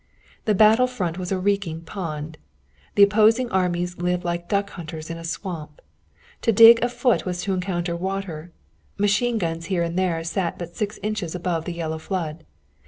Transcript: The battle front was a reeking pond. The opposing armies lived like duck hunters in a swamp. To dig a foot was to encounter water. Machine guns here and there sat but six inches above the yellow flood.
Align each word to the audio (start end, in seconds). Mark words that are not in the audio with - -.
The 0.45 0.55
battle 0.55 0.87
front 0.87 1.19
was 1.19 1.31
a 1.31 1.37
reeking 1.37 1.81
pond. 1.81 2.39
The 2.95 3.03
opposing 3.03 3.51
armies 3.51 3.99
lived 3.99 4.23
like 4.23 4.49
duck 4.49 4.71
hunters 4.71 5.11
in 5.11 5.19
a 5.19 5.23
swamp. 5.23 5.79
To 6.41 6.51
dig 6.51 6.83
a 6.83 6.89
foot 6.89 7.23
was 7.23 7.43
to 7.43 7.53
encounter 7.53 7.95
water. 7.95 8.51
Machine 8.97 9.37
guns 9.37 9.65
here 9.67 9.83
and 9.83 9.99
there 9.99 10.23
sat 10.23 10.57
but 10.57 10.75
six 10.75 10.97
inches 11.03 11.35
above 11.35 11.65
the 11.65 11.73
yellow 11.73 11.99
flood. 11.99 12.43